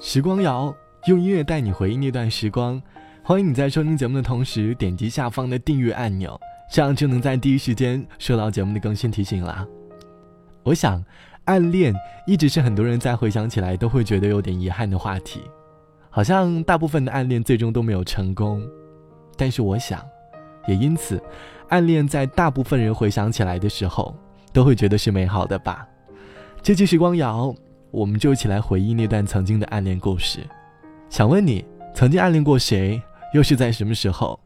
[0.00, 0.74] 时光谣
[1.06, 2.80] 用音乐带你回忆那段时光，
[3.22, 6.40] 欢迎你在收听节目的同时点击下方的订阅按钮，
[6.70, 9.66] 这样就能在第一时间收到节目的更新提醒啦。
[10.62, 11.04] 我想，
[11.44, 11.94] 暗恋
[12.26, 15.42] 一直是很多人在回想起来都会觉得有点遗憾的话题，
[16.08, 18.62] 好像大部分的暗恋最终都没有成功。
[19.36, 20.00] 但是我想，
[20.66, 21.22] 也因此，
[21.68, 24.16] 暗恋在大部分人回想起来的时候，
[24.52, 25.86] 都会觉得是美好的吧。
[26.66, 27.54] 这期时光谣，
[27.92, 30.40] 我们就一起来回忆那段曾经的暗恋故事。
[31.08, 31.64] 想问你，
[31.94, 33.00] 曾经暗恋过谁？
[33.32, 34.36] 又是在什么时候？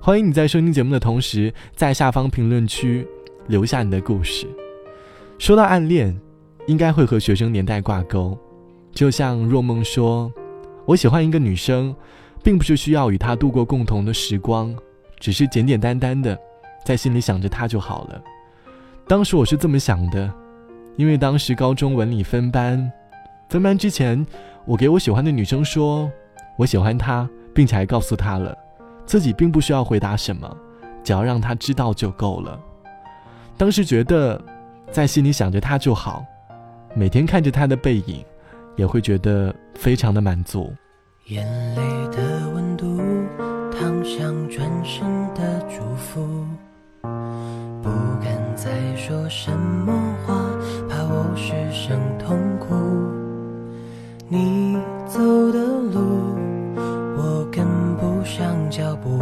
[0.00, 3.06] 欢迎你在收听节目的同时，在下方评论区
[3.46, 4.48] 留下你的故事。
[5.38, 6.20] 说到暗恋，
[6.66, 8.36] 应该会和学生年代挂钩。
[8.90, 10.28] 就像若梦说
[10.86, 11.94] ：“我喜欢一个女生，
[12.42, 14.74] 并不是需要与她度过共同的时光，
[15.20, 16.36] 只是简简单单的
[16.84, 18.20] 在心里想着她就好了。”
[19.06, 20.34] 当时我是这么想的，
[20.96, 22.90] 因为当时高中文理分班，
[23.48, 24.26] 分班之前，
[24.64, 26.10] 我给我喜欢的女生说
[26.56, 28.56] 我喜欢她，并且还告诉她了，
[29.06, 30.56] 自己并不需要回答什么，
[31.02, 32.58] 只要让她知道就够了。
[33.56, 34.40] 当时觉得。
[34.92, 36.24] 在心里想着他就好，
[36.96, 38.24] 每天看着他的背影，
[38.74, 40.74] 也会觉得非常的满足。
[41.26, 43.00] 眼泪的温度，
[43.70, 46.44] 烫伤转身的祝福，
[47.80, 47.88] 不
[48.20, 50.09] 敢再说什么
[51.40, 52.74] 话，怕我失声痛哭。
[54.28, 55.18] 你走
[55.52, 55.58] 的
[55.92, 56.00] 路，
[57.16, 59.18] 我跟不上脚步。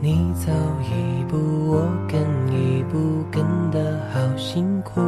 [0.00, 0.52] 你走
[0.82, 1.36] 一步，
[1.72, 2.20] 我跟
[2.52, 5.00] 一步，跟得好辛苦。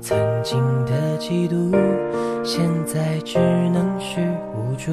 [0.00, 1.76] 曾经的嫉妒，
[2.44, 3.38] 现在只
[3.70, 4.20] 能是
[4.54, 4.92] 无助。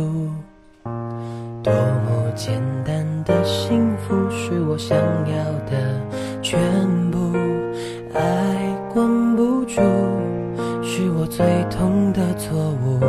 [1.64, 6.02] 多么简单的幸福，是我想要的
[6.42, 6.60] 全
[7.12, 7.18] 部。
[8.14, 8.57] 爱，
[11.38, 13.00] 最痛的错误。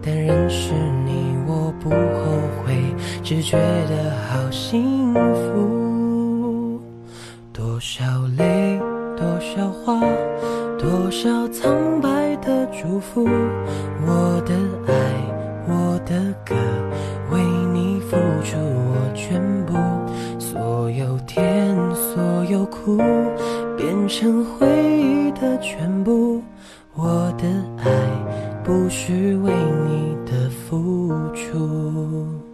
[0.00, 0.72] 但认识
[1.04, 1.96] 你，我不后
[2.64, 2.76] 悔。
[3.24, 6.80] 只觉得好幸福，
[7.52, 8.04] 多少
[8.38, 8.78] 泪，
[9.16, 10.00] 多少话，
[10.78, 13.24] 多少苍白的祝福。
[14.06, 14.54] 我的
[14.86, 14.92] 爱，
[15.66, 16.54] 我的歌，
[17.32, 17.42] 为
[17.72, 19.74] 你付出我全部。
[20.38, 22.96] 所有甜，所有苦，
[23.76, 26.21] 变成回忆的全部。
[29.02, 29.52] 我的爱，不是为
[29.88, 32.51] 你的付出。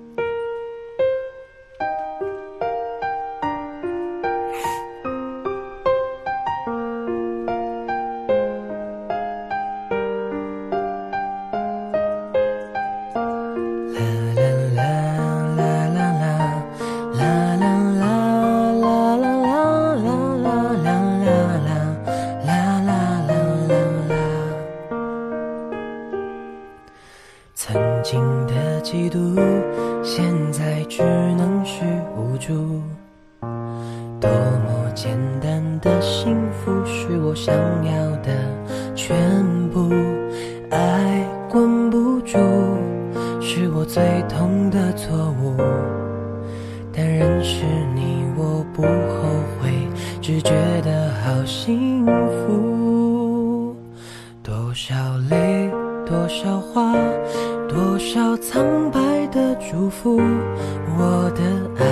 [29.08, 29.18] 独
[30.02, 31.82] 现在只能是
[32.16, 32.82] 无助，
[34.20, 37.54] 多么简单的幸福是我想
[37.84, 38.32] 要的
[38.94, 39.16] 全
[39.70, 39.90] 部。
[40.70, 42.38] 爱管不住，
[43.40, 45.56] 是我最痛的错误。
[46.92, 47.64] 但认识
[47.94, 48.88] 你，我不后
[49.60, 49.70] 悔，
[50.20, 50.50] 只觉
[50.82, 53.74] 得好幸福。
[54.42, 54.94] 多少
[55.30, 55.70] 泪，
[56.04, 56.92] 多少话。
[60.16, 61.42] 我的
[61.78, 61.84] 爱，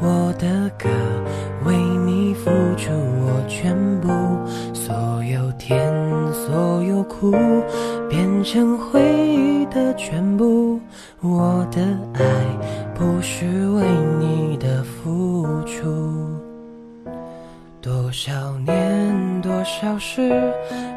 [0.00, 0.88] 我的歌，
[1.64, 4.08] 为你付出我全部。
[4.72, 5.92] 所有甜，
[6.32, 7.32] 所有苦，
[8.08, 10.80] 变成回忆的全部。
[11.20, 11.80] 我的
[12.14, 12.22] 爱，
[12.94, 13.84] 不是为
[14.18, 15.88] 你的付出。
[17.80, 18.32] 多少
[18.66, 20.52] 年，多少事，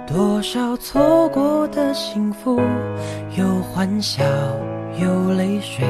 [0.07, 2.59] 多少错过的幸福，
[3.37, 4.23] 有欢笑，
[4.99, 5.85] 有泪水。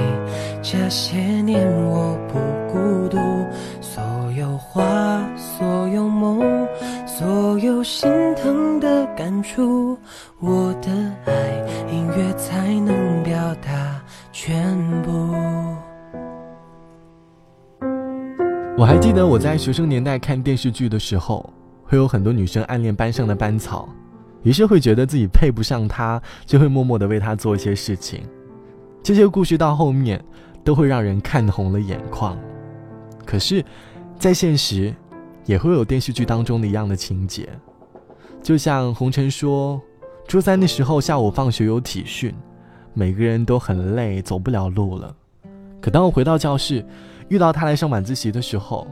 [0.62, 2.40] 这些年我不
[2.72, 3.18] 孤独，
[3.82, 4.04] 所
[4.38, 4.84] 有话，
[5.36, 6.68] 所有梦，
[7.06, 9.98] 所有心疼的感触，
[10.40, 10.90] 我的
[11.26, 11.32] 爱，
[11.92, 14.02] 音乐才能表达
[14.32, 15.12] 全部。
[18.76, 21.48] 我还记得我在学生年代看电视剧的时候，
[21.84, 23.88] 会有很多女生暗恋班上的班草，
[24.42, 28.24] 于是会觉得自己配不上他，就会默默的为他做一些事情。
[29.04, 30.24] 这些故事到后面
[30.64, 32.38] 都会让人看红了眼眶。
[33.26, 33.64] 可是，
[34.18, 34.94] 在现实，
[35.46, 37.50] 也会有电视剧当中的一样的情节。
[38.42, 39.82] 就像红尘说，
[40.26, 42.34] 初三的时候下午放学有体训，
[42.94, 45.14] 每个人都很累，走不了路了。
[45.82, 46.86] 可当我回到教室，
[47.28, 48.88] 遇到他来上晚自习的时候，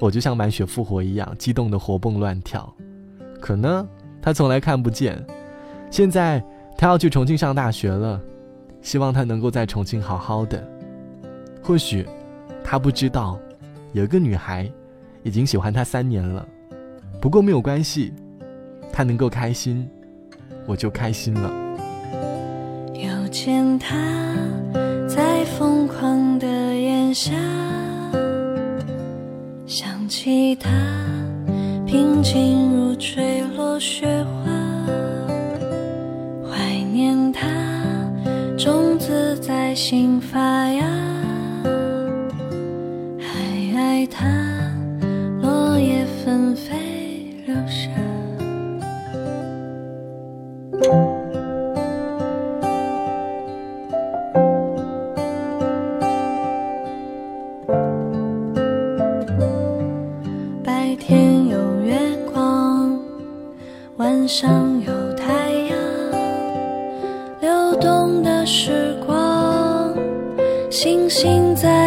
[0.00, 2.72] 我就像满血复活一样，激动的活蹦乱跳。
[3.40, 3.86] 可呢，
[4.20, 5.24] 他从来看不见。
[5.88, 6.42] 现在
[6.76, 8.20] 他要去重庆上大学了，
[8.82, 10.62] 希望他能够在重庆好好的。
[11.62, 12.06] 或许
[12.62, 13.38] 他不知道，
[13.92, 14.70] 有一个女孩
[15.22, 16.46] 已经喜欢他三年了。
[17.20, 18.12] 不过没有关系，
[18.92, 19.88] 他能够开心，
[20.66, 21.50] 我就开心了。
[22.94, 23.96] 又见他
[25.08, 27.32] 在疯狂的炎夏，
[29.66, 30.68] 想起他
[31.86, 34.61] 平静如坠落雪花，
[38.62, 40.86] 种子在心发芽，
[43.18, 44.24] 还爱他
[45.40, 46.70] 落叶纷飞
[47.44, 47.90] 流沙。
[60.62, 61.98] 白天有月
[62.32, 62.96] 光，
[63.96, 65.01] 晚上有
[71.22, 71.81] 心在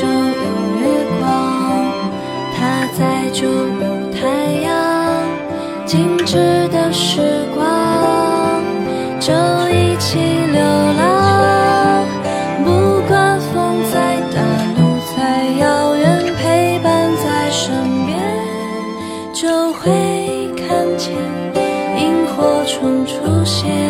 [0.00, 0.12] 就有
[0.78, 0.82] 月
[1.18, 1.26] 光，
[2.54, 4.28] 它在就有太
[4.62, 4.70] 阳，
[5.84, 7.20] 静止的时
[7.52, 8.62] 光
[9.18, 9.34] 就
[9.74, 10.20] 一起
[10.52, 12.06] 流浪。
[12.64, 14.40] 不管风再大，
[14.76, 14.80] 路
[15.16, 17.74] 再遥远，陪伴在身
[18.06, 18.16] 边，
[19.32, 19.90] 就会
[20.56, 21.12] 看见
[21.98, 23.87] 萤火虫出现。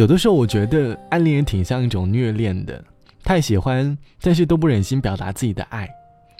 [0.00, 2.82] 有的时候，我觉得暗恋也挺像一种虐恋的，
[3.22, 5.86] 太喜欢，但是都不忍心表达自己的爱，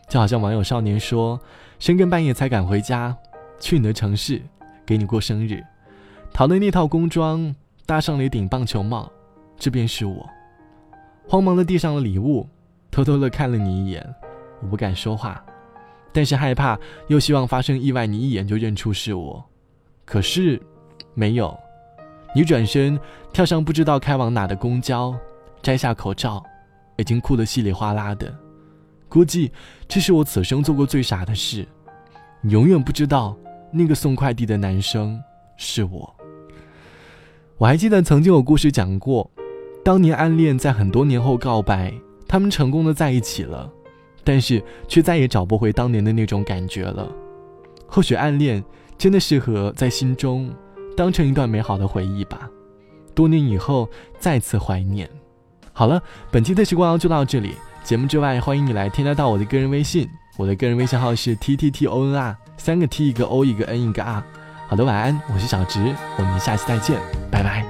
[0.09, 1.39] 就好像网友少年说，
[1.79, 3.15] 深更半夜才赶回家，
[3.59, 4.41] 去你的城市，
[4.87, 5.63] 给你过生日，
[6.33, 9.13] 淘的那套工装，搭上了一顶棒球帽，
[9.59, 10.27] 这便是我。
[11.29, 12.49] 慌忙的递上了礼物，
[12.91, 14.03] 偷偷的看了你一眼，
[14.63, 15.45] 我不敢说话，
[16.15, 19.45] 但是害怕又希望发生意外，你一眼就认出是我，
[20.07, 20.59] 可是
[21.13, 21.55] 没有。
[22.35, 22.99] 你转身
[23.33, 25.15] 跳上不知道开往哪的公交，
[25.61, 26.43] 摘下口罩，
[26.97, 28.33] 已经哭得稀里哗啦的。
[29.09, 29.51] 估计
[29.89, 31.67] 这是我此生做过最傻的事。
[32.41, 33.37] 你永远不知道
[33.73, 35.21] 那个送快递的男生
[35.57, 36.15] 是我。
[37.59, 39.29] 我还记得曾经有故事讲过，
[39.85, 41.93] 当年暗恋在很多年后告白，
[42.29, 43.69] 他们成功的在一起了，
[44.23, 47.11] 但是却再也找不回当年的那种感觉了。
[47.89, 48.65] 或许暗恋
[48.97, 50.49] 真的适合在心中。
[50.97, 52.49] 当成一段美好的回忆吧，
[53.15, 55.09] 多年以后再次怀念。
[55.73, 57.55] 好了，本期的时光就到这里。
[57.83, 60.07] 节目之外，欢迎你来添加到我的个人微信，
[60.37, 64.23] 我的个人微信号是 t t t o n r，三个 t 一个 o 一个 n 一个 r。
[64.69, 65.81] 好的，晚安，我是小直，
[66.19, 67.65] 我们下期再见，拜拜。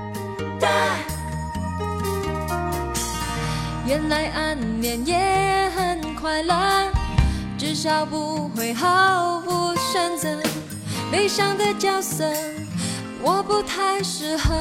[3.87, 6.91] 原来暗恋也很快乐，
[7.57, 10.29] 至少不会毫无选择。
[11.11, 12.25] 悲伤的角色。
[13.23, 14.55] 我不太适合，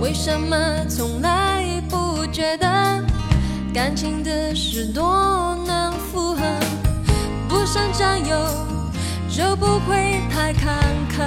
[0.00, 0.56] 为什么
[0.88, 2.66] 从来不觉得
[3.72, 6.40] 感情的事多难复合？
[7.48, 8.36] 不想占有
[9.28, 11.22] 就不会太坎坷。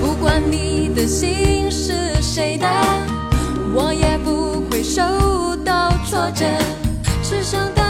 [0.00, 2.66] 不管你的心是谁的，
[3.74, 5.02] 我也不会受
[5.64, 6.46] 到挫折，
[7.22, 7.83] 只想当。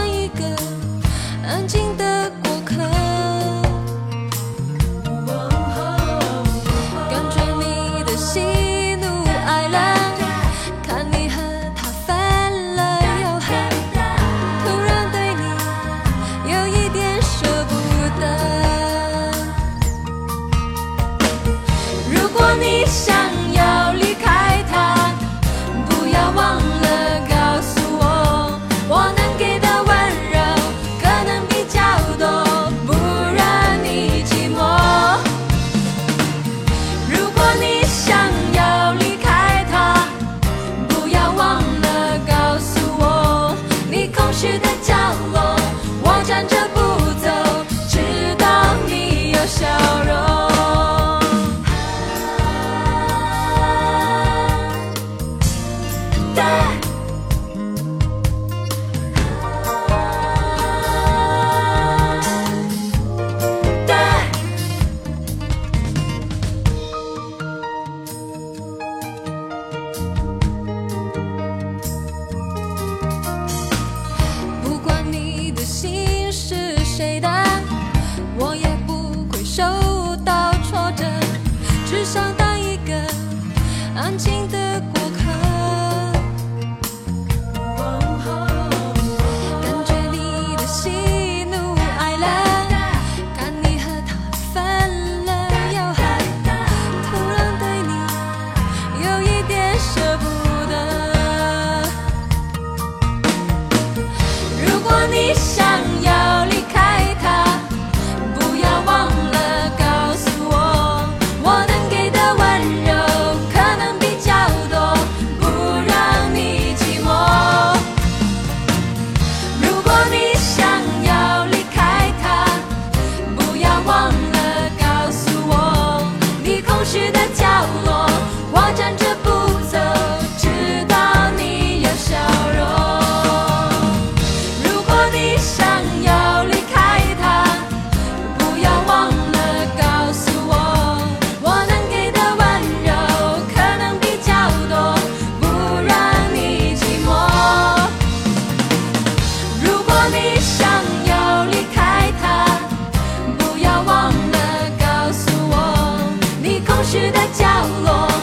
[157.83, 158.14] long.